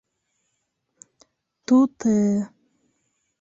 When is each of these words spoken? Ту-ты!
Ту-ты! 1.65 2.15